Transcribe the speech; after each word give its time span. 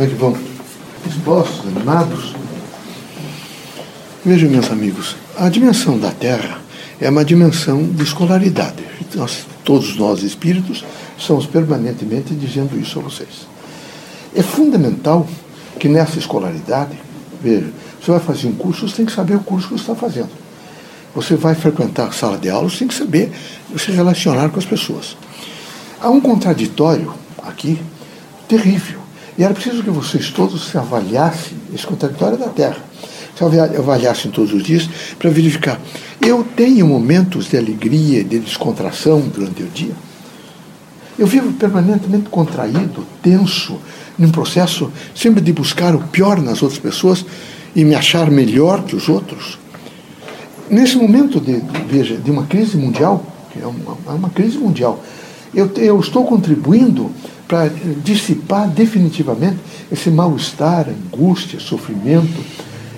Como 0.00 0.08
é 0.08 0.14
que 0.14 0.18
vão? 0.18 0.34
Expostos, 1.06 1.66
animados? 1.66 2.34
Vejam, 4.24 4.48
meus 4.48 4.70
amigos, 4.70 5.14
a 5.36 5.50
dimensão 5.50 5.98
da 5.98 6.10
Terra 6.10 6.58
é 6.98 7.10
uma 7.10 7.22
dimensão 7.22 7.82
de 7.82 8.02
escolaridade. 8.02 8.82
Nós, 9.14 9.44
todos 9.62 9.98
nós 9.98 10.22
espíritos 10.22 10.86
estamos 11.18 11.44
permanentemente 11.44 12.32
dizendo 12.34 12.80
isso 12.80 12.98
a 12.98 13.02
vocês. 13.02 13.46
É 14.34 14.42
fundamental 14.42 15.28
que 15.78 15.86
nessa 15.86 16.18
escolaridade, 16.18 16.98
veja, 17.42 17.70
você 18.00 18.10
vai 18.10 18.20
fazer 18.20 18.48
um 18.48 18.54
curso, 18.54 18.88
você 18.88 18.96
tem 18.96 19.04
que 19.04 19.12
saber 19.12 19.34
o 19.34 19.40
curso 19.40 19.68
que 19.68 19.74
você 19.74 19.82
está 19.82 19.94
fazendo. 19.94 20.30
Você 21.14 21.36
vai 21.36 21.54
frequentar 21.54 22.08
a 22.08 22.12
sala 22.12 22.38
de 22.38 22.48
aula, 22.48 22.70
você 22.70 22.78
tem 22.78 22.88
que 22.88 22.94
saber 22.94 23.30
se 23.76 23.92
relacionar 23.92 24.48
com 24.48 24.58
as 24.58 24.64
pessoas. 24.64 25.14
Há 26.00 26.08
um 26.08 26.22
contraditório 26.22 27.12
aqui 27.42 27.78
terrível. 28.48 29.09
E 29.40 29.42
era 29.42 29.54
preciso 29.54 29.82
que 29.82 29.88
vocês 29.88 30.28
todos 30.28 30.68
se 30.68 30.76
avaliassem, 30.76 31.56
esse 31.74 31.86
contraditório 31.86 32.36
da 32.36 32.48
Terra, 32.48 32.76
se 33.34 33.42
avaliassem 33.42 34.30
todos 34.30 34.52
os 34.52 34.62
dias 34.62 34.86
para 35.18 35.30
verificar. 35.30 35.80
Eu 36.20 36.44
tenho 36.44 36.86
momentos 36.86 37.48
de 37.48 37.56
alegria, 37.56 38.22
de 38.22 38.38
descontração 38.38 39.18
durante 39.34 39.62
o 39.62 39.66
dia. 39.68 39.94
Eu 41.18 41.26
vivo 41.26 41.54
permanentemente 41.54 42.28
contraído, 42.28 43.06
tenso, 43.22 43.80
num 44.18 44.30
processo 44.30 44.92
sempre 45.14 45.40
de 45.40 45.54
buscar 45.54 45.94
o 45.94 46.00
pior 46.00 46.38
nas 46.42 46.62
outras 46.62 46.78
pessoas 46.78 47.24
e 47.74 47.82
me 47.82 47.94
achar 47.94 48.30
melhor 48.30 48.82
que 48.82 48.94
os 48.94 49.08
outros. 49.08 49.58
Nesse 50.68 50.96
momento 50.96 51.40
de, 51.40 51.62
veja, 51.88 52.18
de 52.18 52.30
uma 52.30 52.44
crise 52.44 52.76
mundial, 52.76 53.24
que 53.50 53.58
é 53.58 53.66
uma, 53.66 53.96
é 54.06 54.10
uma 54.10 54.28
crise 54.28 54.58
mundial, 54.58 55.02
eu, 55.54 55.72
eu 55.76 55.98
estou 55.98 56.26
contribuindo 56.26 57.10
para 57.50 57.68
dissipar 58.04 58.68
definitivamente 58.68 59.56
esse 59.90 60.08
mal-estar, 60.08 60.86
angústia, 60.88 61.58
sofrimento 61.58 62.40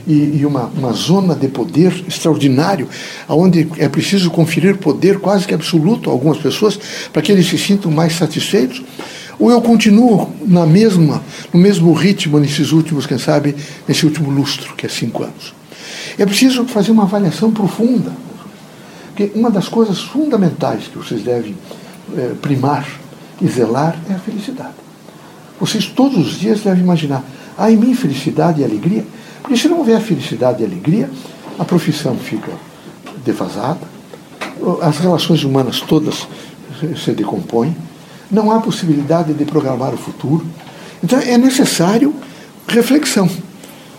e, 0.06 0.41
e, 0.41 0.45
uma, 0.45 0.66
uma 0.77 0.93
zona 0.93 1.35
de 1.35 1.49
poder 1.49 2.04
extraordinário, 2.07 2.87
onde 3.27 3.66
é 3.79 3.88
preciso 3.88 4.30
conferir 4.30 4.77
poder 4.77 5.21
quase 5.21 5.46
que 5.46 5.54
absoluto 5.54 6.10
a 6.10 6.12
algumas 6.12 6.37
pessoas 6.37 6.79
para 7.10 7.23
que 7.23 7.32
eles 7.32 7.49
se 7.49 7.57
sintam 7.57 7.90
mais 7.90 8.12
satisfeitos. 8.12 8.82
Ou 9.38 9.51
eu 9.51 9.62
continuo 9.62 10.30
na 10.46 10.66
mesma, 10.66 11.23
no 11.51 11.59
mesmo 11.59 11.90
ritmo 11.95 12.38
nesses 12.38 12.73
últimos, 12.73 13.07
quem 13.07 13.16
sabe, 13.16 13.57
nesse 13.88 14.05
último 14.05 14.30
lustro, 14.30 14.74
que 14.74 14.84
é 14.84 14.88
cinco 14.90 15.23
anos. 15.23 15.55
É 16.18 16.27
preciso 16.27 16.66
fazer 16.66 16.90
uma 16.90 17.05
avaliação 17.05 17.51
profunda. 17.51 18.12
Porque 19.09 19.32
uma 19.34 19.51
das 19.51 19.66
coisas 19.66 20.02
fundamentais 20.02 20.88
que 20.88 20.99
vocês 20.99 21.23
devem 21.23 21.57
é, 22.15 22.34
primar 22.43 23.02
e 23.43 23.48
zelar 23.48 23.98
é 24.09 24.15
a 24.15 24.18
felicidade. 24.18 24.74
Vocês 25.59 25.87
todos 25.87 26.18
os 26.18 26.38
dias 26.38 26.60
devem 26.60 26.82
imaginar, 26.82 27.24
há 27.59 27.71
em 27.71 27.76
mim 27.76 27.95
felicidade 27.95 28.60
e 28.60 28.65
alegria? 28.65 29.04
Porque 29.43 29.57
se 29.57 29.68
não 29.68 29.79
houver 29.79 30.01
felicidade 30.01 30.62
e 30.62 30.66
alegria, 30.66 31.10
a 31.59 31.65
profissão 31.65 32.16
fica 32.16 32.52
defasada, 33.24 33.80
as 34.80 34.99
relações 34.99 35.45
humanas 35.45 35.80
todas 35.80 36.26
se 37.04 37.12
decompõem, 37.12 37.76
não 38.30 38.51
há 38.51 38.60
possibilidade 38.60 39.34
de 39.34 39.45
programar 39.45 39.93
o 39.93 39.96
futuro. 39.96 40.46
Então 41.02 41.18
é 41.18 41.37
necessário 41.37 42.15
reflexão. 42.66 43.29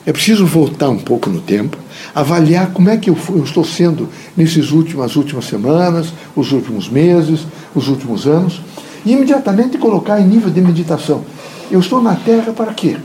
É 0.06 0.12
preciso 0.12 0.46
voltar 0.46 0.90
um 0.90 0.98
pouco 0.98 1.30
no 1.30 1.40
tempo, 1.40 1.78
avaliar 2.14 2.72
como 2.72 2.90
é 2.90 2.98
que 2.98 3.10
eu, 3.10 3.18
eu 3.30 3.44
estou 3.44 3.64
sendo 3.64 4.10
nesses 4.36 4.72
últimas 4.72 5.16
últimas 5.16 5.46
semanas, 5.46 6.08
os 6.36 6.52
últimos 6.52 6.90
meses, 6.90 7.42
os 7.74 7.88
últimos 7.88 8.28
anos, 8.28 8.62
e 9.06 9.14
imediatamente 9.14 9.78
colocar 9.78 10.20
em 10.20 10.26
nível 10.26 10.50
de 10.50 10.62
meditação. 10.62 11.24
Eu 11.70 11.80
estou 11.80 12.02
na 12.02 12.16
Terra 12.16 12.54
para 12.54 12.74
quê? 12.74 12.98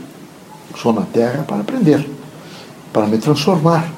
Estou 0.75 0.93
na 0.93 1.01
Terra 1.01 1.43
para 1.47 1.61
aprender, 1.61 2.09
para 2.93 3.07
me 3.07 3.17
transformar, 3.17 3.91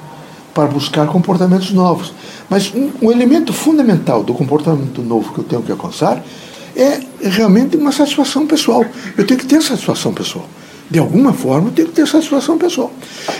para 0.54 0.66
buscar 0.66 1.06
comportamentos 1.06 1.72
novos. 1.72 2.12
Mas 2.48 2.72
um, 2.74 2.90
um 3.00 3.10
elemento 3.10 3.52
fundamental 3.52 4.22
do 4.22 4.34
comportamento 4.34 5.02
novo 5.02 5.32
que 5.32 5.38
eu 5.38 5.44
tenho 5.44 5.62
que 5.62 5.72
alcançar 5.72 6.22
é 6.76 7.00
realmente 7.20 7.76
uma 7.76 7.92
satisfação 7.92 8.46
pessoal. 8.46 8.84
Eu 9.16 9.26
tenho 9.26 9.38
que 9.38 9.46
ter 9.46 9.62
satisfação 9.62 10.12
pessoal. 10.12 10.46
De 10.90 10.98
alguma 10.98 11.32
forma, 11.32 11.68
eu 11.68 11.72
tenho 11.72 11.88
que 11.88 11.94
ter 11.94 12.06
satisfação 12.06 12.58
pessoal. 12.58 12.92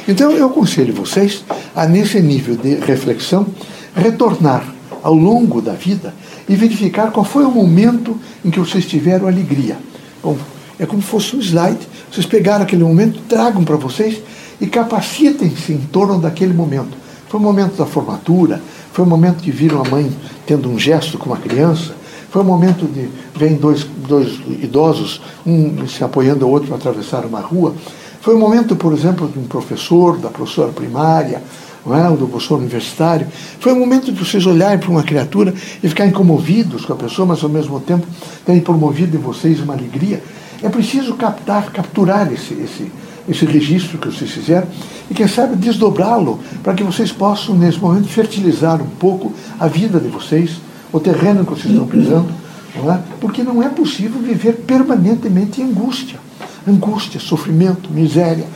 Então, 0.08 0.30
eu 0.32 0.46
aconselho 0.46 0.94
vocês 0.94 1.44
a, 1.74 1.86
nesse 1.86 2.20
nível 2.20 2.56
de 2.56 2.76
reflexão, 2.76 3.46
retornar 3.94 4.64
ao 5.02 5.14
longo 5.14 5.60
da 5.60 5.72
vida 5.72 6.14
e 6.48 6.54
verificar 6.54 7.10
qual 7.10 7.24
foi 7.24 7.44
o 7.44 7.50
momento 7.50 8.18
em 8.44 8.50
que 8.50 8.60
vocês 8.60 8.86
tiveram 8.86 9.26
alegria. 9.26 9.76
Bom, 10.22 10.36
é 10.78 10.86
como 10.86 11.02
se 11.02 11.08
fosse 11.08 11.36
um 11.36 11.40
slide. 11.40 11.86
Vocês 12.10 12.26
pegaram 12.26 12.64
aquele 12.64 12.84
momento, 12.84 13.20
tragam 13.28 13.64
para 13.64 13.76
vocês 13.76 14.20
e 14.60 14.66
capacitem-se 14.66 15.72
em 15.72 15.78
torno 15.78 16.20
daquele 16.20 16.52
momento. 16.52 16.96
Foi 17.28 17.40
o 17.40 17.42
momento 17.42 17.76
da 17.76 17.86
formatura, 17.86 18.60
foi 18.92 19.04
o 19.04 19.08
momento 19.08 19.42
que 19.42 19.50
viram 19.50 19.82
a 19.82 19.88
mãe 19.88 20.10
tendo 20.46 20.68
um 20.68 20.78
gesto 20.78 21.18
com 21.18 21.26
uma 21.26 21.38
criança, 21.38 21.94
foi 22.30 22.42
o 22.42 22.44
momento 22.44 22.86
de 22.86 23.08
vem 23.34 23.54
dois, 23.56 23.84
dois 23.84 24.40
idosos, 24.62 25.20
um 25.46 25.86
se 25.86 26.02
apoiando 26.02 26.44
ao 26.44 26.50
outro 26.50 26.68
para 26.68 26.76
atravessar 26.76 27.24
uma 27.24 27.40
rua. 27.40 27.74
Foi 28.20 28.34
o 28.34 28.38
momento, 28.38 28.76
por 28.76 28.92
exemplo, 28.92 29.28
de 29.28 29.38
um 29.38 29.44
professor, 29.44 30.16
da 30.18 30.30
professora 30.30 30.72
primária, 30.72 31.42
é? 31.86 32.16
do 32.16 32.28
professor 32.28 32.58
universitário. 32.58 33.26
Foi 33.58 33.72
o 33.72 33.76
momento 33.76 34.12
de 34.12 34.18
vocês 34.18 34.46
olharem 34.46 34.78
para 34.78 34.90
uma 34.90 35.02
criatura 35.02 35.52
e 35.82 35.88
ficarem 35.88 36.12
comovidos 36.12 36.84
com 36.84 36.92
a 36.92 36.96
pessoa, 36.96 37.26
mas 37.26 37.42
ao 37.42 37.50
mesmo 37.50 37.80
tempo 37.80 38.06
terem 38.44 38.60
promovido 38.60 39.16
em 39.16 39.20
vocês 39.20 39.60
uma 39.60 39.74
alegria. 39.74 40.22
É 40.62 40.68
preciso 40.68 41.14
captar, 41.14 41.72
capturar 41.72 42.32
esse, 42.32 42.54
esse, 42.54 42.92
esse 43.28 43.44
registro 43.44 43.98
que 43.98 44.06
vocês 44.06 44.30
fizeram 44.30 44.68
e, 45.10 45.14
quem 45.14 45.26
sabe, 45.26 45.56
desdobrá-lo 45.56 46.38
para 46.62 46.74
que 46.74 46.84
vocês 46.84 47.10
possam, 47.10 47.56
nesse 47.56 47.78
momento, 47.78 48.06
fertilizar 48.06 48.80
um 48.80 48.86
pouco 48.86 49.32
a 49.58 49.66
vida 49.66 49.98
de 49.98 50.08
vocês, 50.08 50.60
o 50.92 51.00
terreno 51.00 51.44
que 51.44 51.50
vocês 51.50 51.72
estão 51.72 51.86
pisando, 51.86 52.28
não 52.76 52.92
é? 52.92 53.00
porque 53.20 53.42
não 53.42 53.62
é 53.62 53.68
possível 53.68 54.20
viver 54.20 54.54
permanentemente 54.66 55.60
em 55.60 55.64
angústia. 55.64 56.20
Angústia, 56.66 57.18
sofrimento, 57.18 57.90
miséria, 57.90 58.46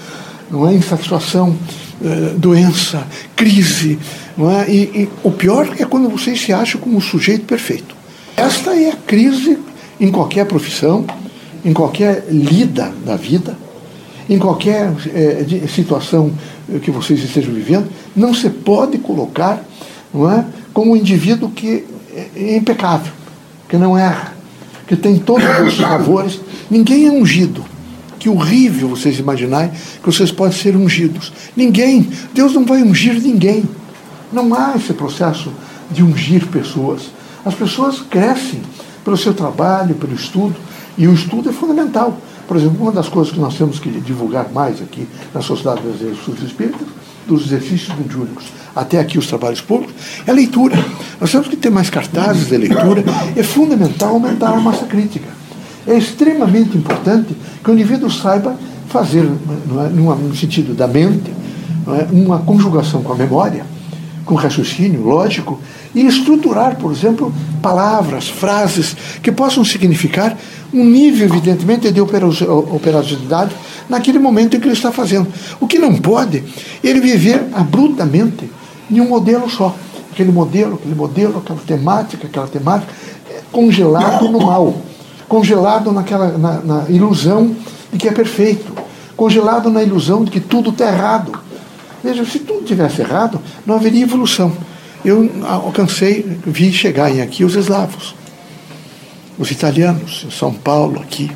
não 0.48 0.66
é? 0.66 0.74
insatisfação, 0.74 1.56
doença, 2.36 3.06
crise. 3.34 3.98
É? 4.38 4.70
E, 4.70 4.76
e 4.76 5.08
o 5.22 5.30
pior 5.30 5.74
é 5.78 5.84
quando 5.84 6.08
vocês 6.08 6.40
se 6.40 6.52
acham 6.52 6.80
como 6.80 6.98
o 6.98 7.00
sujeito 7.00 7.44
perfeito. 7.44 7.94
Esta 8.36 8.74
é 8.74 8.90
a 8.90 8.96
crise 8.96 9.58
em 9.98 10.10
qualquer 10.10 10.44
profissão, 10.46 11.06
em 11.64 11.72
qualquer 11.72 12.26
lida 12.30 12.92
da 13.04 13.16
vida, 13.16 13.56
em 14.28 14.38
qualquer 14.38 14.92
é, 15.14 15.66
situação 15.68 16.32
que 16.82 16.90
vocês 16.90 17.22
estejam 17.22 17.54
vivendo, 17.54 17.88
não 18.14 18.34
se 18.34 18.50
pode 18.50 18.98
colocar 18.98 19.64
não 20.12 20.30
é, 20.30 20.44
como 20.72 20.92
um 20.92 20.96
indivíduo 20.96 21.50
que 21.50 21.84
é 22.34 22.56
impecável, 22.56 23.12
que 23.68 23.76
não 23.76 23.96
erra, 23.96 24.34
que 24.86 24.96
tem 24.96 25.18
todos 25.18 25.44
os 25.66 25.78
favores. 25.78 26.40
Ninguém 26.70 27.06
é 27.06 27.10
ungido. 27.10 27.64
Que 28.18 28.28
horrível 28.28 28.88
vocês 28.88 29.18
imaginarem 29.18 29.70
que 29.70 30.06
vocês 30.06 30.30
podem 30.30 30.56
ser 30.56 30.76
ungidos. 30.76 31.32
Ninguém. 31.56 32.08
Deus 32.32 32.52
não 32.54 32.64
vai 32.64 32.82
ungir 32.82 33.20
ninguém. 33.20 33.64
Não 34.32 34.54
há 34.54 34.74
esse 34.76 34.92
processo 34.92 35.52
de 35.90 36.02
ungir 36.02 36.46
pessoas. 36.46 37.10
As 37.44 37.54
pessoas 37.54 38.00
crescem 38.00 38.60
pelo 39.04 39.16
seu 39.16 39.32
trabalho, 39.32 39.94
pelo 39.94 40.14
estudo, 40.14 40.56
e 40.98 41.06
o 41.06 41.14
estudo 41.14 41.50
é 41.50 41.52
fundamental. 41.52 42.18
Por 42.48 42.56
exemplo, 42.56 42.82
uma 42.82 42.92
das 42.92 43.08
coisas 43.08 43.32
que 43.32 43.38
nós 43.38 43.56
temos 43.56 43.78
que 43.78 43.90
divulgar 44.00 44.50
mais 44.52 44.80
aqui 44.80 45.06
na 45.34 45.40
Sociedade 45.40 45.82
Brasileira 45.82 46.14
de 46.14 46.20
Estudos 46.20 46.54
dos 47.26 47.46
exercícios 47.46 47.96
mediúnicos 47.96 48.44
até 48.76 49.00
aqui 49.00 49.16
os 49.16 49.26
trabalhos 49.26 49.62
públicos, 49.62 49.94
é 50.26 50.30
a 50.30 50.34
leitura. 50.34 50.76
Nós 51.18 51.32
temos 51.32 51.48
que 51.48 51.56
ter 51.56 51.70
mais 51.70 51.88
cartazes 51.88 52.48
de 52.48 52.56
leitura. 52.58 53.02
É 53.34 53.42
fundamental 53.42 54.10
aumentar 54.10 54.50
a 54.50 54.60
massa 54.60 54.84
crítica. 54.84 55.35
É 55.86 55.96
extremamente 55.96 56.76
importante 56.76 57.36
que 57.62 57.70
o 57.70 57.74
indivíduo 57.74 58.10
saiba 58.10 58.56
fazer, 58.88 59.24
é, 59.24 59.88
no 59.88 60.36
sentido 60.36 60.74
da 60.74 60.86
mente, 60.86 61.32
é, 61.88 62.08
uma 62.12 62.38
conjugação 62.38 63.02
com 63.02 63.12
a 63.12 63.16
memória, 63.16 63.64
com 64.24 64.34
raciocínio 64.34 65.02
lógico, 65.02 65.60
e 65.94 66.04
estruturar, 66.04 66.76
por 66.76 66.90
exemplo, 66.90 67.32
palavras, 67.62 68.28
frases 68.28 68.96
que 69.22 69.30
possam 69.30 69.64
significar 69.64 70.36
um 70.74 70.84
nível, 70.84 71.26
evidentemente, 71.26 71.90
de 71.90 72.00
operosidade 72.00 73.54
naquele 73.88 74.18
momento 74.18 74.56
em 74.56 74.60
que 74.60 74.66
ele 74.66 74.74
está 74.74 74.90
fazendo. 74.90 75.28
O 75.60 75.66
que 75.66 75.78
não 75.78 75.94
pode, 75.96 76.42
ele 76.82 77.00
viver 77.00 77.46
abruptamente 77.54 78.50
em 78.90 79.00
um 79.00 79.08
modelo 79.08 79.48
só. 79.48 79.74
Aquele 80.12 80.32
modelo, 80.32 80.74
aquele 80.74 80.94
modelo, 80.94 81.38
aquela 81.38 81.60
temática, 81.60 82.26
aquela 82.26 82.48
temática, 82.48 82.92
é 83.30 83.40
congelado 83.52 84.28
no 84.28 84.40
mal, 84.40 84.74
congelado 85.28 85.92
naquela, 85.92 86.36
na, 86.38 86.60
na 86.60 86.90
ilusão 86.90 87.54
de 87.92 87.98
que 87.98 88.08
é 88.08 88.12
perfeito, 88.12 88.72
congelado 89.16 89.70
na 89.70 89.82
ilusão 89.82 90.24
de 90.24 90.30
que 90.30 90.40
tudo 90.40 90.70
está 90.70 90.86
errado. 90.86 91.32
Veja, 92.02 92.24
se 92.24 92.40
tudo 92.40 92.64
tivesse 92.64 93.00
errado, 93.00 93.40
não 93.64 93.74
haveria 93.74 94.02
evolução 94.02 94.52
eu 95.06 95.30
alcancei, 95.44 96.38
vi 96.44 96.72
chegarem 96.72 97.22
aqui 97.22 97.44
os 97.44 97.54
eslavos, 97.54 98.12
os 99.38 99.52
italianos, 99.52 100.24
em 100.26 100.30
São 100.32 100.52
Paulo, 100.52 101.00
aqui. 101.00 101.30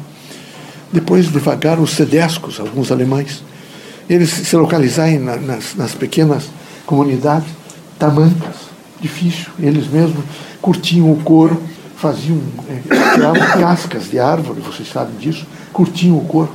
depois 0.92 1.30
devagar 1.30 1.78
os 1.78 1.96
tedescos, 1.96 2.58
alguns 2.58 2.90
alemães. 2.90 3.44
Eles 4.08 4.30
se 4.30 4.56
localizarem 4.56 5.20
na, 5.20 5.36
nas, 5.36 5.76
nas 5.76 5.94
pequenas 5.94 6.50
comunidades, 6.84 7.48
tamancas, 7.96 8.56
difícil. 9.00 9.52
Eles 9.60 9.86
mesmos 9.86 10.24
curtiam 10.60 11.12
o 11.12 11.22
couro, 11.22 11.62
faziam, 12.00 12.40
é, 12.68 13.58
cascas 13.60 14.10
de 14.10 14.18
árvore, 14.18 14.60
vocês 14.60 14.88
sabem 14.90 15.16
disso, 15.18 15.46
curtiam 15.72 16.16
o 16.16 16.24
couro, 16.24 16.50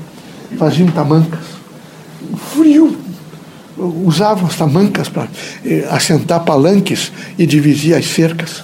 faziam 0.58 0.90
tamancas. 0.90 1.46
Frio, 2.52 2.98
usavam 3.78 4.48
as 4.48 4.56
tamancas 4.56 5.08
para 5.08 5.28
eh, 5.64 5.88
assentar 5.92 6.44
palanques 6.44 7.12
e 7.38 7.46
dividir 7.46 7.94
as 7.94 8.06
cercas. 8.06 8.64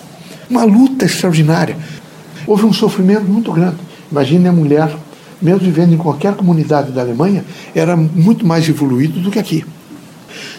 Uma 0.49 0.63
luta 0.63 1.05
extraordinária. 1.05 1.77
Houve 2.47 2.65
um 2.65 2.73
sofrimento 2.73 3.25
muito 3.25 3.51
grande. 3.51 3.77
Imagine 4.11 4.47
a 4.47 4.51
mulher, 4.51 4.91
mesmo 5.41 5.59
vivendo 5.59 5.93
em 5.93 5.97
qualquer 5.97 6.33
comunidade 6.33 6.91
da 6.91 7.01
Alemanha, 7.01 7.45
era 7.75 7.95
muito 7.95 8.45
mais 8.45 8.67
evoluído 8.67 9.19
do 9.19 9.29
que 9.29 9.37
aqui. 9.37 9.63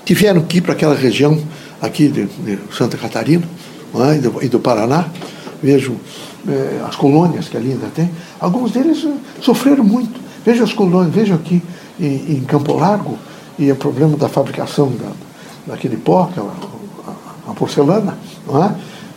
Tiveram 0.05 0.43
que 0.43 0.59
ir 0.59 0.61
para 0.61 0.73
aquela 0.73 0.95
região 0.95 1.43
aqui 1.81 2.09
de, 2.09 2.27
de 2.27 2.59
Santa 2.77 2.97
Catarina 2.97 3.43
é? 3.95 4.17
e, 4.17 4.19
do, 4.21 4.45
e, 4.45 4.49
do, 4.49 4.61
Paraná. 4.61 5.07
Vejo 5.63 5.97
eh, 6.49 6.83
as 6.87 6.97
colônias 6.97 7.49
que 7.49 7.57
ali 7.57 7.73
ainda 7.73 7.89
tem. 7.95 8.11
Alguns 8.41 8.73
deles 8.73 9.05
eh, 9.05 9.15
sofreram 9.41 9.85
muito. 9.85 10.21
Veja 10.45 10.65
as 10.65 10.73
colônias, 10.73 11.15
veja 11.15 11.35
aqui 11.35 11.63
em, 12.01 12.37
em 12.37 12.41
Campo 12.41 12.75
Largo, 12.75 13.17
e 13.59 13.71
o 13.71 13.77
problema 13.77 14.17
da 14.17 14.29
fabricação 14.29 14.91
da, 14.91 15.13
daquele 15.73 15.97
pó, 15.97 16.25
aquela, 16.25 16.53
a, 17.07 17.51
a 17.51 17.55
porcelana, 17.55 18.19
não 18.47 18.65
é? 18.65 18.75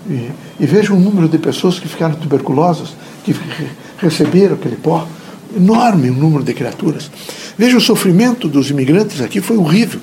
E, 0.07 0.31
e 0.59 0.65
veja 0.67 0.93
o 0.93 0.99
número 0.99 1.27
de 1.27 1.39
pessoas 1.39 1.79
que 1.79 1.87
ficaram 1.87 2.15
tuberculosas, 2.15 2.89
que 3.23 3.31
re, 3.31 3.69
receberam 3.97 4.55
aquele 4.55 4.75
pó. 4.75 5.07
Enorme 5.55 6.09
o 6.09 6.13
número 6.13 6.43
de 6.43 6.53
criaturas. 6.53 7.09
Veja 7.57 7.77
o 7.77 7.81
sofrimento 7.81 8.47
dos 8.49 8.69
imigrantes 8.69 9.21
aqui, 9.21 9.39
foi 9.39 9.57
horrível, 9.57 9.99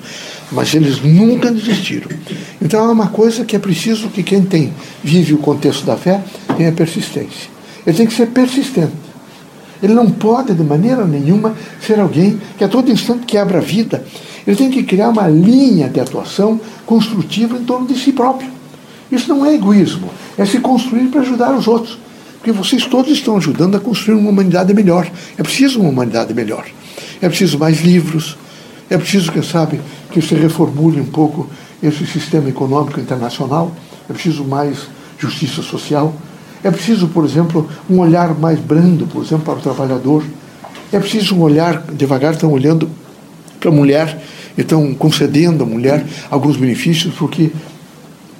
mas 0.51 0.73
eles 0.73 1.01
nunca 1.01 1.51
desistiram. 1.51 2.09
Então 2.61 2.83
é 2.83 2.91
uma 2.91 3.07
coisa 3.07 3.45
que 3.45 3.55
é 3.55 3.59
preciso 3.59 4.09
que 4.09 4.23
quem 4.23 4.41
tem, 4.41 4.73
vive 5.03 5.33
o 5.33 5.37
contexto 5.37 5.85
da 5.85 5.95
fé 5.95 6.21
tenha 6.57 6.71
persistência. 6.71 7.51
Ele 7.85 7.95
tem 7.95 8.07
que 8.07 8.13
ser 8.13 8.27
persistente. 8.27 8.93
Ele 9.81 9.93
não 9.93 10.09
pode, 10.09 10.53
de 10.53 10.63
maneira 10.63 11.05
nenhuma, 11.05 11.53
ser 11.85 11.99
alguém 11.99 12.39
que 12.57 12.63
a 12.63 12.69
todo 12.69 12.89
instante 12.89 13.25
quebra 13.25 13.57
a 13.57 13.61
vida. 13.61 14.03
Ele 14.47 14.55
tem 14.55 14.71
que 14.71 14.81
criar 14.83 15.09
uma 15.09 15.27
linha 15.27 15.89
de 15.89 15.99
atuação 15.99 16.59
construtiva 16.85 17.57
em 17.57 17.65
torno 17.65 17.87
de 17.87 17.99
si 17.99 18.13
próprio. 18.13 18.49
Isso 19.11 19.29
não 19.29 19.45
é 19.45 19.53
egoísmo, 19.53 20.09
é 20.37 20.45
se 20.45 20.59
construir 20.59 21.07
para 21.09 21.21
ajudar 21.21 21.53
os 21.53 21.67
outros. 21.67 21.99
Porque 22.43 22.51
vocês 22.51 22.85
todos 22.85 23.09
estão 23.09 23.37
ajudando 23.37 23.77
a 23.77 23.79
construir 23.79 24.15
uma 24.15 24.29
humanidade 24.29 24.73
melhor. 24.73 25.09
É 25.37 25.41
preciso 25.41 25.79
uma 25.79 25.87
humanidade 25.87 26.33
melhor. 26.33 26.65
É 27.21 27.29
preciso 27.29 27.57
mais 27.57 27.79
livros. 27.79 28.37
É 28.89 28.97
preciso, 28.97 29.31
quem 29.31 29.41
sabe, 29.41 29.79
que 30.11 30.21
se 30.21 30.35
reformule 30.35 30.99
um 30.99 31.05
pouco 31.05 31.49
esse 31.81 32.05
sistema 32.05 32.49
econômico 32.49 32.99
internacional. 32.99 33.71
É 34.09 34.11
preciso 34.11 34.43
mais 34.43 34.89
justiça 35.17 35.61
social. 35.61 36.13
É 36.61 36.69
preciso, 36.69 37.07
por 37.07 37.23
exemplo, 37.23 37.65
um 37.89 37.99
olhar 37.99 38.37
mais 38.37 38.59
brando, 38.59 39.07
por 39.07 39.23
exemplo, 39.23 39.45
para 39.45 39.53
o 39.53 39.61
trabalhador. 39.61 40.21
É 40.91 40.99
preciso 40.99 41.35
um 41.35 41.41
olhar, 41.43 41.81
devagar 41.93 42.33
estão 42.33 42.51
olhando 42.51 42.89
para 43.57 43.69
a 43.69 43.73
mulher 43.73 44.21
e 44.57 44.61
estão 44.61 44.93
concedendo 44.93 45.63
à 45.63 45.65
mulher 45.65 46.05
alguns 46.29 46.57
benefícios, 46.57 47.13
porque 47.13 47.53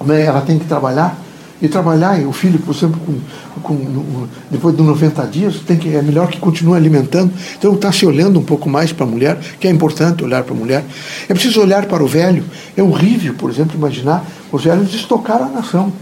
né, 0.04 0.24
ela 0.24 0.42
tem 0.42 0.58
que 0.58 0.66
trabalhar. 0.66 1.23
E 1.62 1.68
trabalhar, 1.68 2.20
e 2.20 2.26
o 2.26 2.32
filho, 2.32 2.58
por 2.58 2.74
exemplo, 2.74 3.00
com, 3.00 3.76
com, 3.76 4.26
depois 4.50 4.76
de 4.76 4.82
90 4.82 5.26
dias, 5.28 5.60
tem 5.66 5.76
que, 5.76 5.94
é 5.94 6.02
melhor 6.02 6.28
que 6.28 6.38
continue 6.38 6.76
alimentando. 6.76 7.32
Então 7.56 7.74
está 7.74 7.90
se 7.92 8.04
olhando 8.04 8.38
um 8.38 8.44
pouco 8.44 8.68
mais 8.68 8.92
para 8.92 9.06
a 9.06 9.08
mulher, 9.08 9.38
que 9.58 9.66
é 9.66 9.70
importante 9.70 10.24
olhar 10.24 10.42
para 10.42 10.54
a 10.54 10.56
mulher. 10.56 10.84
É 11.28 11.32
preciso 11.32 11.60
olhar 11.60 11.86
para 11.86 12.02
o 12.02 12.06
velho. 12.06 12.44
É 12.76 12.82
horrível, 12.82 13.34
por 13.34 13.50
exemplo, 13.50 13.76
imaginar 13.76 14.24
os 14.52 14.64
velhos 14.64 14.94
estocar 14.94 15.42
a 15.42 15.48
nação 15.48 15.92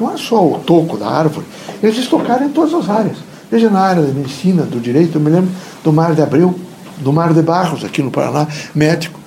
não 0.00 0.12
é 0.12 0.16
só 0.16 0.46
o 0.46 0.58
toco 0.60 0.96
da 0.96 1.08
árvore, 1.08 1.46
eles 1.82 1.98
estocaram 1.98 2.46
em 2.46 2.50
todas 2.50 2.72
as 2.74 2.88
áreas. 2.88 3.16
Veja 3.50 3.68
na 3.68 3.80
área 3.80 4.02
da 4.02 4.12
medicina, 4.12 4.62
do 4.62 4.78
direito, 4.78 5.16
eu 5.16 5.20
me 5.20 5.30
lembro 5.30 5.50
do 5.82 5.92
Mário 5.92 6.14
de 6.14 6.22
Abreu, 6.22 6.54
do 6.98 7.12
Mário 7.12 7.34
de 7.34 7.42
Barros, 7.42 7.84
aqui 7.84 8.02
no 8.02 8.10
Paraná, 8.10 8.46
médico, 8.74 9.18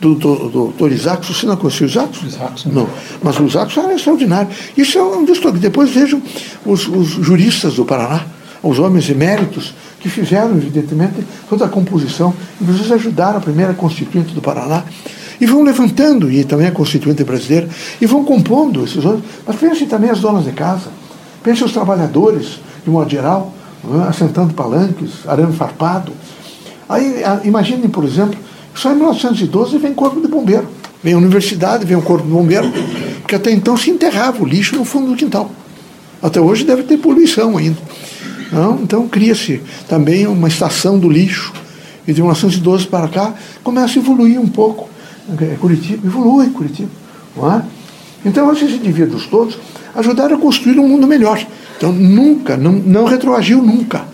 do 0.00 0.14
doutor 0.14 0.90
Isaac, 0.90 1.26
você 1.26 1.46
não 1.46 1.56
conheceu 1.56 1.86
o 1.86 1.90
Isaac? 1.90 2.26
Isaac 2.26 2.68
não. 2.68 2.88
Mas 3.22 3.38
o 3.38 3.44
Isaac 3.44 3.78
era 3.78 3.94
extraordinário. 3.94 4.48
Isso 4.76 4.98
é 4.98 5.02
um 5.02 5.24
dos 5.24 5.38
Depois 5.60 5.90
vejam 5.90 6.22
os, 6.64 6.88
os 6.88 7.08
juristas 7.08 7.74
do 7.74 7.84
Paraná, 7.84 8.24
os 8.62 8.78
homens 8.78 9.08
eméritos, 9.10 9.74
que 10.00 10.08
fizeram, 10.08 10.56
evidentemente, 10.56 11.24
toda 11.48 11.66
a 11.66 11.68
composição, 11.68 12.34
inclusive 12.60 12.94
ajudaram 12.94 13.38
a 13.38 13.40
primeira 13.40 13.74
constituinte 13.74 14.32
do 14.32 14.40
Paraná 14.40 14.84
e 15.40 15.46
vão 15.46 15.62
levantando, 15.62 16.30
e 16.30 16.44
também 16.44 16.66
a 16.66 16.72
Constituinte 16.72 17.24
brasileira, 17.24 17.68
e 18.00 18.06
vão 18.06 18.22
compondo 18.24 18.84
esses 18.84 19.02
outros. 19.04 19.24
Mas 19.46 19.56
pensem 19.56 19.86
também 19.86 20.10
as 20.10 20.20
donas 20.20 20.44
de 20.44 20.52
casa, 20.52 20.90
pensem 21.42 21.64
os 21.64 21.72
trabalhadores, 21.72 22.60
de 22.84 22.90
modo 22.90 23.10
geral, 23.10 23.54
é? 23.84 24.08
assentando 24.08 24.52
palanques, 24.52 25.26
arame 25.26 25.54
farpado. 25.54 26.12
Aí 26.86 27.22
imaginem, 27.44 27.88
por 27.88 28.04
exemplo, 28.04 28.38
só 28.74 28.92
em 28.92 28.96
1912 28.96 29.78
vem 29.78 29.94
corpo 29.94 30.20
de 30.20 30.28
bombeiro. 30.28 30.68
Vem 31.02 31.14
a 31.14 31.18
universidade, 31.18 31.84
vem 31.84 31.96
o 31.96 32.02
corpo 32.02 32.26
de 32.26 32.32
bombeiro, 32.32 32.70
porque 33.20 33.34
até 33.34 33.50
então 33.50 33.76
se 33.76 33.90
enterrava 33.90 34.42
o 34.42 34.46
lixo 34.46 34.76
no 34.76 34.84
fundo 34.84 35.10
do 35.10 35.16
quintal. 35.16 35.50
Até 36.22 36.40
hoje 36.40 36.64
deve 36.64 36.82
ter 36.82 36.98
poluição 36.98 37.56
ainda. 37.56 37.78
Não? 38.52 38.80
Então 38.82 39.08
cria-se 39.08 39.62
também 39.88 40.26
uma 40.26 40.48
estação 40.48 40.98
do 40.98 41.08
lixo. 41.08 41.52
E 42.06 42.12
de 42.12 42.20
1912 42.20 42.86
para 42.86 43.08
cá 43.08 43.34
começa 43.62 43.98
a 43.98 44.02
evoluir 44.02 44.40
um 44.40 44.48
pouco 44.48 44.90
é 45.38 45.56
Curitiba, 45.56 46.06
evolui 46.06 46.50
Curitiba. 46.50 46.90
Não 47.36 47.52
é? 47.52 47.62
Então, 48.24 48.52
esses 48.52 48.72
indivíduos 48.72 49.26
todos 49.26 49.58
ajudaram 49.94 50.36
a 50.36 50.38
construir 50.38 50.78
um 50.78 50.88
mundo 50.88 51.06
melhor. 51.06 51.44
Então, 51.76 51.92
nunca, 51.92 52.56
não, 52.56 52.72
não 52.72 53.04
retroagiu 53.04 53.62
nunca. 53.62 54.04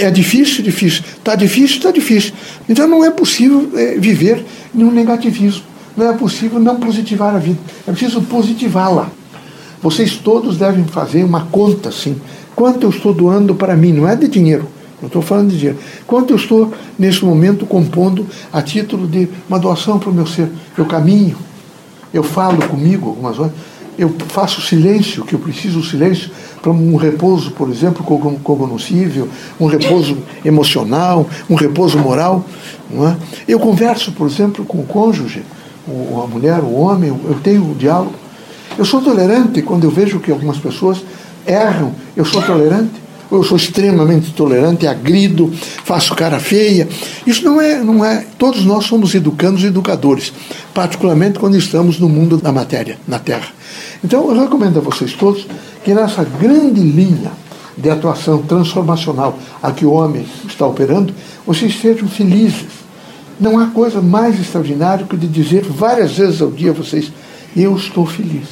É 0.00 0.10
difícil, 0.10 0.62
difícil. 0.62 1.02
Está 1.18 1.34
difícil, 1.34 1.76
está 1.76 1.90
difícil. 1.90 2.32
Então, 2.68 2.86
não 2.86 3.04
é 3.04 3.10
possível 3.10 3.70
é, 3.74 3.96
viver 3.98 4.44
em 4.74 4.84
um 4.84 4.90
negativismo. 4.90 5.62
Não 5.96 6.10
é 6.10 6.12
possível 6.12 6.58
não 6.58 6.76
positivar 6.76 7.34
a 7.34 7.38
vida. 7.38 7.58
É 7.86 7.92
preciso 7.92 8.20
positivá-la. 8.22 9.10
Vocês 9.82 10.16
todos 10.16 10.56
devem 10.56 10.84
fazer 10.84 11.24
uma 11.24 11.46
conta, 11.46 11.90
assim. 11.90 12.20
Quanto 12.56 12.84
eu 12.84 12.90
estou 12.90 13.12
doando 13.12 13.54
para 13.54 13.76
mim? 13.76 13.92
Não 13.92 14.08
é 14.08 14.16
de 14.16 14.28
dinheiro 14.28 14.68
não 15.04 15.08
estou 15.08 15.20
falando 15.22 15.50
de 15.50 15.58
dinheiro. 15.58 15.78
Quanto 16.06 16.30
eu 16.32 16.36
estou, 16.36 16.72
nesse 16.98 17.24
momento, 17.24 17.66
compondo 17.66 18.26
a 18.50 18.62
título 18.62 19.06
de 19.06 19.28
uma 19.48 19.58
doação 19.58 19.98
para 19.98 20.08
o 20.08 20.14
meu 20.14 20.26
ser? 20.26 20.48
Eu 20.78 20.86
caminho, 20.86 21.36
eu 22.12 22.22
falo 22.22 22.66
comigo 22.68 23.08
algumas 23.08 23.38
horas, 23.38 23.52
eu 23.98 24.14
faço 24.28 24.62
silêncio, 24.62 25.24
que 25.24 25.34
eu 25.34 25.38
preciso 25.38 25.80
do 25.80 25.84
silêncio 25.84 26.30
para 26.64 26.72
um 26.72 26.96
repouso, 26.96 27.50
por 27.50 27.68
exemplo, 27.68 28.02
cognoscível, 28.42 29.28
um 29.60 29.66
repouso 29.66 30.16
emocional, 30.42 31.28
um 31.48 31.54
repouso 31.54 31.98
moral. 31.98 32.42
Não 32.90 33.06
é? 33.06 33.16
Eu 33.46 33.60
converso, 33.60 34.12
por 34.12 34.26
exemplo, 34.26 34.64
com 34.64 34.78
o 34.78 34.86
cônjuge, 34.86 35.42
a 35.86 36.26
mulher, 36.26 36.60
o 36.60 36.72
homem, 36.72 37.10
eu 37.10 37.38
tenho 37.42 37.62
um 37.62 37.74
diálogo. 37.74 38.14
Eu 38.78 38.84
sou 38.86 39.02
tolerante 39.02 39.60
quando 39.60 39.84
eu 39.84 39.90
vejo 39.90 40.18
que 40.20 40.30
algumas 40.30 40.56
pessoas 40.56 41.04
erram, 41.46 41.92
eu 42.16 42.24
sou 42.24 42.40
tolerante 42.40 43.03
eu 43.30 43.42
sou 43.42 43.56
extremamente 43.56 44.32
tolerante, 44.32 44.86
agrido, 44.86 45.50
faço 45.84 46.14
cara 46.14 46.38
feia. 46.38 46.88
Isso 47.26 47.44
não 47.44 47.60
é, 47.60 47.82
não 47.82 48.04
é. 48.04 48.24
Todos 48.38 48.64
nós 48.64 48.84
somos 48.84 49.14
educandos 49.14 49.62
e 49.62 49.66
educadores, 49.66 50.32
particularmente 50.72 51.38
quando 51.38 51.56
estamos 51.56 51.98
no 51.98 52.08
mundo 52.08 52.36
da 52.36 52.52
matéria, 52.52 52.98
na 53.06 53.18
Terra. 53.18 53.48
Então, 54.04 54.30
eu 54.30 54.40
recomendo 54.40 54.78
a 54.78 54.82
vocês 54.82 55.12
todos 55.14 55.46
que 55.82 55.94
nessa 55.94 56.24
grande 56.24 56.80
linha 56.80 57.32
de 57.76 57.90
atuação 57.90 58.42
transformacional 58.42 59.38
a 59.62 59.72
que 59.72 59.84
o 59.84 59.92
homem 59.92 60.24
está 60.46 60.66
operando, 60.66 61.12
vocês 61.46 61.80
sejam 61.80 62.06
felizes. 62.06 62.84
Não 63.40 63.58
há 63.58 63.66
coisa 63.66 64.00
mais 64.00 64.38
extraordinária 64.38 65.06
que 65.06 65.16
de 65.16 65.26
dizer 65.26 65.64
várias 65.64 66.16
vezes 66.16 66.40
ao 66.40 66.50
dia 66.50 66.70
a 66.70 66.74
vocês: 66.74 67.10
Eu 67.56 67.74
estou 67.74 68.06
feliz. 68.06 68.46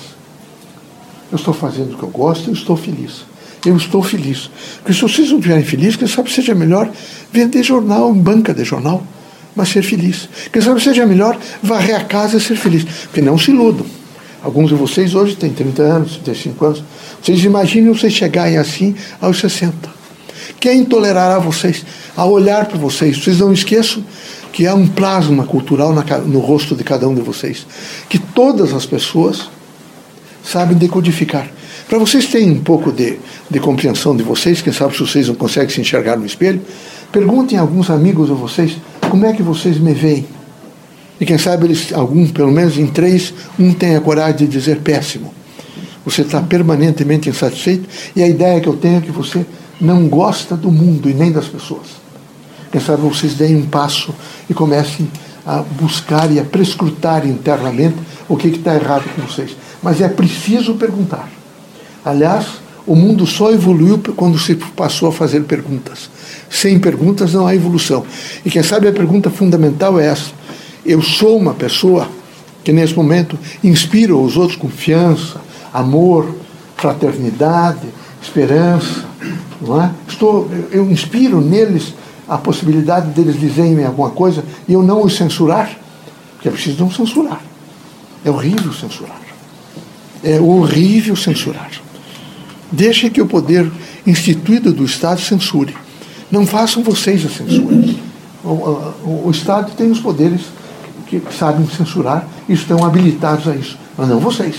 Eu 1.31 1.37
estou 1.37 1.55
fazendo 1.55 1.95
o 1.95 1.99
que 1.99 2.03
eu 2.03 2.09
gosto, 2.09 2.51
eu 2.51 2.55
estou 2.55 2.77
feliz 2.77 3.32
eu 3.65 3.77
estou 3.77 4.03
feliz. 4.03 4.51
Porque 4.77 4.93
se 4.93 5.01
vocês 5.01 5.31
não 5.31 5.39
estiverem 5.39 5.65
felizes, 5.65 5.97
quem 5.97 6.09
sabe 6.09 6.33
seja 6.33 6.55
melhor 6.55 6.91
vender 7.33 7.63
jornal 7.63 8.15
em 8.15 8.19
banca 8.19 8.53
de 8.53 8.65
jornal, 8.65 9.07
mas 9.55 9.69
ser 9.69 9.83
feliz. 9.83 10.29
Quem 10.53 10.61
sabe 10.61 10.83
seja 10.83 11.07
melhor 11.07 11.39
varrer 11.63 11.97
a 11.97 12.05
casa 12.05 12.37
e 12.37 12.41
ser 12.41 12.57
feliz. 12.57 12.85
Porque 12.85 13.21
não 13.21 13.39
se 13.39 13.51
iludam. 13.51 13.87
Alguns 14.43 14.71
de 14.71 14.75
vocês 14.75 15.15
hoje 15.15 15.37
têm 15.37 15.53
30 15.53 15.83
anos, 15.83 16.17
35 16.17 16.65
anos. 16.65 16.85
Vocês 17.23 17.45
imaginem 17.45 17.93
vocês 17.93 18.13
chegarem 18.13 18.59
assim 18.59 18.95
aos 19.21 19.39
60. 19.39 20.03
Quem 20.59 20.85
tolerará 20.85 21.39
vocês 21.39 21.85
a 22.17 22.25
olhar 22.25 22.67
para 22.67 22.79
vocês? 22.79 23.23
Vocês 23.23 23.39
não 23.39 23.53
esqueçam 23.53 24.05
que 24.53 24.67
há 24.67 24.75
um 24.75 24.87
plasma 24.87 25.45
cultural 25.45 25.95
no 26.27 26.41
rosto 26.41 26.75
de 26.75 26.83
cada 26.83 27.09
um 27.09 27.15
de 27.15 27.21
vocês. 27.21 27.67
Que 28.09 28.19
todas 28.19 28.73
as 28.73 28.85
pessoas 28.85 29.49
sabem 30.45 30.77
decodificar. 30.77 31.49
Para 31.93 31.99
vocês 31.99 32.25
terem 32.25 32.53
um 32.53 32.63
pouco 32.63 32.91
de, 32.91 33.19
de 33.51 33.61
compreensão 33.61 34.17
de 34.17 34.23
vocês, 34.23 34.63
quem 34.63 34.73
sabe 34.73 34.95
se 34.95 35.01
vocês 35.01 35.29
não 35.29 35.35
conseguem 35.35 35.69
se 35.69 35.79
enxergar 35.79 36.17
no 36.17 36.25
espelho, 36.25 36.63
Perguntem 37.13 37.59
a 37.59 37.61
alguns 37.61 37.91
amigos 37.91 38.29
de 38.29 38.33
vocês 38.33 38.79
como 39.11 39.27
é 39.27 39.35
que 39.35 39.43
vocês 39.43 39.77
me 39.77 39.93
veem. 39.93 40.27
E 41.21 41.27
quem 41.27 41.37
sabe 41.37 41.67
eles, 41.67 41.93
algum, 41.93 42.27
pelo 42.29 42.51
menos 42.51 42.79
em 42.79 42.87
três, 42.87 43.35
um 43.59 43.75
tem 43.75 43.95
a 43.95 44.01
coragem 44.01 44.39
de 44.39 44.47
dizer 44.47 44.81
péssimo. 44.81 45.35
Você 46.03 46.23
está 46.23 46.41
permanentemente 46.41 47.29
insatisfeito 47.29 47.87
e 48.17 48.23
a 48.23 48.27
ideia 48.27 48.59
que 48.59 48.71
eu 48.71 48.77
tenho 48.79 48.97
é 48.97 49.01
que 49.03 49.13
você 49.13 49.45
não 49.79 50.09
gosta 50.09 50.57
do 50.57 50.73
mundo 50.73 51.11
e 51.11 51.13
nem 51.13 51.31
das 51.31 51.47
pessoas. 51.47 51.89
Quem 52.71 52.81
sabe 52.81 53.03
vocês 53.03 53.35
deem 53.35 53.57
um 53.57 53.67
passo 53.67 54.15
e 54.49 54.55
comecem 54.55 55.07
a 55.45 55.59
buscar 55.59 56.33
e 56.33 56.41
a 56.41 56.45
prescrutar 56.45 57.27
internamente 57.27 57.99
o 58.31 58.37
que 58.39 58.49
está 58.49 58.75
errado 58.77 59.05
com 59.15 59.21
vocês. 59.21 59.55
Mas 59.83 60.01
é 60.01 60.09
preciso 60.09 60.77
perguntar. 60.77 61.42
Aliás, 62.05 62.47
o 62.87 62.97
mundo 62.97 63.27
só 63.27 63.53
evoluiu 63.53 64.01
quando 64.17 64.39
se 64.39 64.55
passou 64.55 65.09
a 65.09 65.13
fazer 65.13 65.43
perguntas. 65.45 66.11
Sem 66.51 66.79
perguntas 66.79 67.33
não 67.33 67.47
há 67.47 67.55
evolução. 67.55 68.05
E 68.45 68.51
quem 68.51 68.63
sabe 68.63 68.89
a 68.89 68.93
pergunta 68.93 69.31
fundamental 69.31 70.01
é 70.01 70.07
essa: 70.07 70.33
eu 70.85 71.01
sou 71.01 71.37
uma 71.37 71.55
pessoa 71.55 72.09
que 72.65 72.73
nesse 72.73 72.95
momento 72.95 73.39
inspira 73.63 74.17
os 74.17 74.37
outros 74.37 74.57
confiança, 74.57 75.41
amor, 75.73 76.35
fraternidade, 76.77 77.87
esperança, 78.21 79.05
não 79.61 79.83
é? 79.83 79.91
Estou, 80.09 80.51
eu 80.71 80.91
inspiro 80.91 81.41
neles 81.41 81.95
a 82.29 82.39
possibilidade 82.39 83.09
deles 83.09 83.39
dizerem 83.39 83.85
alguma 83.85 84.11
coisa 84.11 84.45
e 84.69 84.73
eu 84.73 84.83
não 84.83 85.03
os 85.03 85.17
censurar, 85.17 85.71
porque 86.35 86.49
é 86.49 86.51
preciso 86.51 86.83
não 86.83 86.91
censurar. 86.91 87.41
É 88.25 88.31
horrível 88.31 88.73
censurar. 88.73 89.21
É 90.23 90.41
horrível 90.41 91.17
censurar. 91.17 91.71
Deixe 92.73 93.11
que 93.11 93.21
o 93.21 93.27
poder 93.27 93.71
instituído 94.07 94.73
do 94.73 94.85
Estado 94.85 95.21
censure. 95.21 95.77
Não 96.31 96.47
façam 96.47 96.83
vocês 96.83 97.25
a 97.27 97.29
censura. 97.29 97.77
O, 98.43 98.49
o, 98.49 99.23
o 99.27 99.31
Estado 99.31 99.73
tem 99.77 99.91
os 99.91 100.01
poderes 100.01 100.41
que 101.07 101.21
sabem 101.39 101.67
censurar 101.69 102.27
e 102.49 102.55
estão 102.55 102.83
habilitados 102.83 103.47
a 103.47 103.55
isso, 103.55 103.77
mas 103.99 104.09
não 104.09 104.19
vocês. 104.19 104.57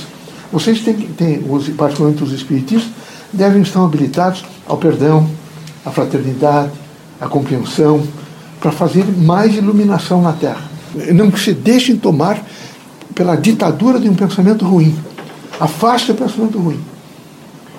Vocês 0.52 0.82
têm, 0.82 0.94
têm 0.94 1.44
particularmente 1.76 2.24
os 2.24 2.32
espiritistas, 2.32 2.92
devem 3.34 3.64
estar 3.64 3.84
habilitados 3.84 4.46
ao 4.68 4.78
perdão, 4.78 5.28
à 5.84 5.90
fraternidade, 5.90 6.72
à 7.20 7.28
compreensão, 7.28 8.04
para 8.60 8.72
fazer 8.72 9.04
mais 9.06 9.56
iluminação 9.56 10.22
na 10.22 10.34
Terra. 10.34 10.70
Não 11.12 11.36
se 11.36 11.54
deixem 11.54 11.98
tomar 11.98 12.46
pela 13.16 13.36
ditadura 13.36 14.00
de 14.00 14.08
um 14.08 14.14
pensamento 14.14 14.64
ruim. 14.64 14.96
Afaste 15.60 16.12
o 16.12 16.16
pensamento 16.16 16.60
ruim 16.60 16.93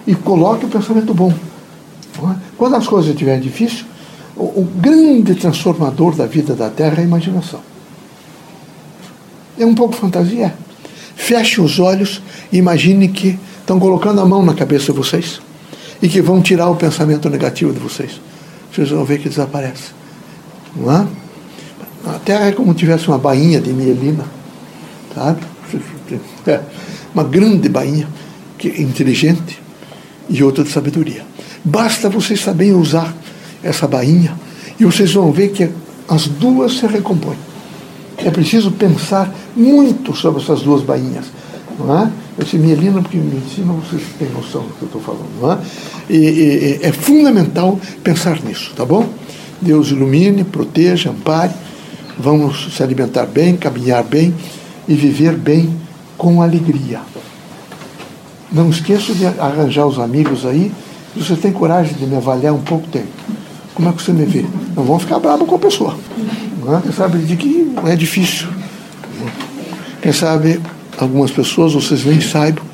e 0.07 0.15
coloque 0.15 0.67
o 0.67 0.69
pensamento 0.69 1.15
bom. 1.15 1.33
É? 1.33 2.37
Quando 2.57 2.77
as 2.77 2.87
coisas 2.87 3.11
estiverem 3.11 3.41
difíceis, 3.41 3.85
o, 4.37 4.67
grande 4.77 5.35
transformador 5.35 6.15
da 6.15 6.27
vida 6.27 6.55
da 6.55 6.69
Terra 6.69 6.97
é 6.99 7.01
a 7.01 7.05
imaginação. 7.05 7.61
É 9.59 9.65
um 9.65 9.75
pouco 9.75 9.95
fantasia. 9.95 10.55
Feche 11.15 11.61
os 11.61 11.79
olhos 11.79 12.21
e 12.53 12.59
imagine 12.59 13.09
que 13.09 13.39
estão 13.61 13.79
colocando 13.79 14.21
a 14.21 14.27
mão 14.27 14.45
na 14.45 14.55
cabeça 14.55 14.93
de 14.93 14.99
vocês 14.99 15.41
e 16.03 16.09
que 16.09 16.21
vão 16.21 16.43
tirar 16.43 16.69
o 16.69 16.77
pensamento 16.77 17.31
negativo 17.31 17.73
de 17.73 17.79
vocês. 17.79 18.21
Vocês 18.73 18.91
vão 18.91 19.05
ver 19.05 19.21
que 19.21 19.29
desaparece. 19.29 19.93
Não 20.75 20.91
é? 20.91 21.07
A 22.07 22.19
Terra 22.19 22.47
é 22.47 22.53
como 22.53 22.73
se 22.73 22.79
tivesse 22.79 23.07
uma 23.09 23.19
bainha 23.19 23.61
de 23.61 23.73
mielina, 23.73 24.25
sabe? 25.15 25.41
É 26.47 26.61
uma 27.15 27.25
grande 27.25 27.71
bainha, 27.71 28.07
que 28.59 28.69
é 28.69 28.83
inteligente 28.83 29.64
e 30.29 30.43
outra 30.43 30.65
de 30.65 30.71
sabedoria. 30.71 31.25
Basta 31.65 32.09
vocês 32.09 32.41
saberem 32.41 32.75
usar 32.75 33.15
essa 33.63 33.87
bainha 33.87 34.39
e 34.79 34.85
vocês 34.85 35.13
vão 35.13 35.33
ver 35.33 35.49
que 35.49 35.69
as 36.09 36.27
duas 36.27 36.79
se 36.79 36.87
recompõem. 36.87 37.39
É 38.19 38.31
preciso 38.31 38.71
pensar 38.73 39.35
muito 39.57 40.15
sobre 40.15 40.43
essas 40.43 40.63
duas 40.63 40.83
bainhas. 40.83 41.27
Não 41.79 42.03
é? 42.03 42.11
Eu 42.39 42.45
disse 42.45 42.57
mielina 42.57 43.01
porque 43.03 43.17
medicina 43.17 43.73
vocês 43.73 44.03
têm 44.19 44.29
noção 44.31 44.63
do 44.63 44.75
que 44.75 44.83
eu 44.83 44.87
estou 44.87 45.01
falando. 45.01 45.41
Não 45.41 45.53
é? 45.53 45.59
E, 46.09 46.17
e, 46.17 46.79
é 46.83 46.93
fundamental 46.93 47.79
pensar 48.03 48.41
nisso, 48.43 48.73
tá 48.77 48.85
bom? 48.85 49.09
Deus 49.61 49.91
ilumine, 49.91 50.45
proteja, 50.45 51.11
ampare. 51.11 51.53
Vamos 52.19 52.75
se 52.77 52.83
alimentar 52.83 53.27
bem, 53.27 53.57
caminhar 53.57 54.05
bem 54.05 54.33
e 54.87 54.95
viver 54.95 55.37
bem 55.37 55.75
com 56.17 56.41
alegria. 56.41 57.01
Não 58.55 58.71
esqueça 58.71 59.13
de 59.13 59.27
arranjar 59.27 59.85
os 59.85 59.99
amigos 59.99 60.47
aí. 60.47 60.73
Você 61.17 61.35
tem 61.35 61.53
coragem 61.53 61.95
de 61.95 62.07
me 62.07 62.17
avaliar 62.17 62.55
um 62.55 62.63
pouco 62.63 62.87
tempo. 62.87 63.09
Como 63.75 63.89
é 63.89 63.93
que 63.93 64.01
você 64.01 64.13
me 64.13 64.25
vê? 64.25 64.47
Não 64.77 64.85
vão 64.85 64.97
ficar 65.01 65.19
bravo 65.19 65.45
com 65.45 65.57
a 65.57 65.59
pessoa. 65.59 65.97
Não 66.65 66.77
é? 66.77 66.81
Quem 66.81 66.93
sabe 66.93 67.19
de 67.19 67.37
que 67.37 67.75
é 67.85 67.97
difícil. 67.97 68.47
Quem 70.01 70.13
sabe 70.13 70.61
algumas 70.97 71.33
pessoas, 71.33 71.73
vocês 71.73 72.05
nem 72.05 72.21
saibam, 72.21 72.65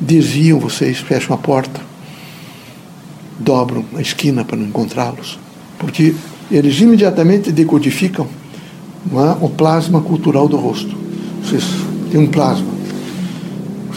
desviam 0.00 0.58
vocês, 0.58 0.98
fecham 0.98 1.34
a 1.34 1.38
porta, 1.38 1.80
dobram 3.38 3.84
a 3.94 4.00
esquina 4.00 4.44
para 4.44 4.56
não 4.56 4.66
encontrá-los. 4.66 5.38
Porque 5.78 6.14
eles 6.50 6.80
imediatamente 6.80 7.52
decodificam 7.52 8.26
é? 9.12 9.44
o 9.44 9.48
plasma 9.48 10.00
cultural 10.00 10.48
do 10.48 10.56
rosto. 10.56 10.96
Vocês 11.44 11.64
têm 12.10 12.20
um 12.20 12.26
plasma. 12.26 12.79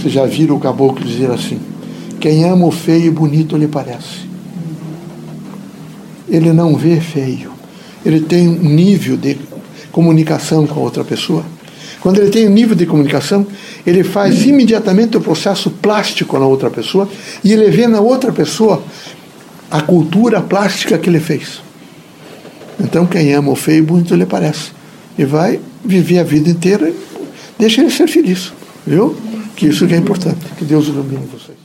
Vocês 0.04 0.16
já 0.16 0.26
viram 0.26 0.58
o 0.58 0.60
caboclo 0.60 1.06
dizer 1.06 1.32
assim: 1.32 1.62
quem 2.20 2.44
ama 2.44 2.66
o 2.66 2.72
feio 2.72 3.06
e 3.06 3.10
bonito 3.10 3.56
lhe 3.56 3.70
parece. 3.70 4.28
Ele 6.28 6.52
não 6.52 6.76
vê 6.76 7.00
feio. 7.00 7.54
Ele 8.06 8.20
tem 8.20 8.50
um 8.50 8.70
nível 8.70 9.16
de 9.16 9.38
comunicação 9.94 10.68
com 10.68 10.78
a 10.78 10.84
outra 10.84 11.06
pessoa. 11.06 11.46
Quando 12.02 12.20
ele 12.20 12.30
tem 12.32 12.46
um 12.50 12.52
nível 12.52 12.76
de 12.76 12.86
comunicação, 12.86 13.48
ele 13.88 14.04
faz 14.04 14.46
imediatamente 14.46 15.16
o 15.16 15.22
processo 15.22 15.72
plástico 15.72 16.38
na 16.38 16.46
outra 16.46 16.70
pessoa 16.70 17.08
e 17.42 17.54
ele 17.54 17.72
vê 17.72 17.88
na 17.88 18.02
outra 18.02 18.34
pessoa 18.34 18.84
a 19.72 19.80
cultura 19.80 20.42
plástica 20.42 20.98
que 20.98 21.10
ele 21.10 21.22
fez. 21.22 21.62
Então, 22.78 23.06
quem 23.06 23.34
ama 23.34 23.52
o 23.52 23.56
feio 23.56 23.80
e 23.80 23.82
bonito 23.84 24.16
lhe 24.16 24.26
parece. 24.26 24.72
E 25.18 25.24
vai 25.24 25.62
viver 25.86 26.20
a 26.20 26.24
vida 26.24 26.50
inteira, 26.50 26.92
deixa 27.58 27.80
ele 27.80 27.90
ser 27.90 28.10
feliz. 28.10 28.52
Viu? 28.86 29.16
Que 29.56 29.68
isso 29.68 29.88
que 29.88 29.94
é 29.94 29.98
importante. 29.98 30.46
Que 30.58 30.66
Deus 30.66 30.88
ilumine 30.88 31.26
vocês. 31.26 31.63